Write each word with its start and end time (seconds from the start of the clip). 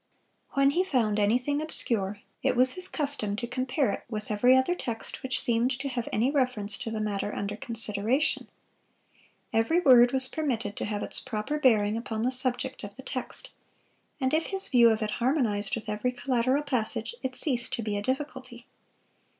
When 0.53 0.71
he 0.71 0.83
found 0.83 1.19
anything 1.19 1.61
obscure, 1.61 2.21
it 2.41 2.55
was 2.55 2.71
his 2.73 2.87
custom 2.87 3.35
to 3.35 3.45
compare 3.45 3.91
it 3.91 4.03
with 4.09 4.31
every 4.31 4.57
other 4.57 4.73
text 4.73 5.21
which 5.21 5.39
seemed 5.39 5.69
to 5.79 5.89
have 5.89 6.09
any 6.11 6.31
reference 6.31 6.75
to 6.79 6.89
the 6.89 6.99
matter 6.99 7.35
under 7.35 7.55
consideration. 7.55 8.47
Every 9.53 9.79
word 9.79 10.11
was 10.11 10.27
permitted 10.27 10.75
to 10.77 10.85
have 10.85 11.03
its 11.03 11.19
proper 11.19 11.59
bearing 11.59 11.97
upon 11.97 12.23
the 12.23 12.31
subject 12.31 12.83
of 12.83 12.95
the 12.95 13.03
text, 13.03 13.51
and 14.19 14.33
if 14.33 14.47
his 14.47 14.69
view 14.69 14.89
of 14.89 15.03
it 15.03 15.11
harmonized 15.11 15.75
with 15.75 15.87
every 15.87 16.11
collateral 16.13 16.63
passage, 16.63 17.13
it 17.21 17.35
ceased 17.35 17.71
to 17.73 17.83
be 17.83 17.95
a 17.95 18.01
difficulty. 18.01 18.65